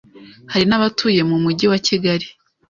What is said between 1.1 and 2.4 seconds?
mu mujyi wa Kigali